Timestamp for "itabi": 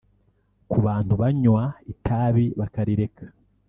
1.93-2.45